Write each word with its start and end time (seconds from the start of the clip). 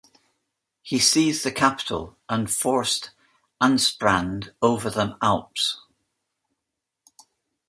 He 0.81 0.97
seized 0.97 1.43
the 1.45 1.51
capital 1.51 2.17
and 2.27 2.49
forced 2.49 3.11
Ansprand 3.61 4.49
over 4.59 4.89
the 4.89 5.15
Alps. 5.21 5.77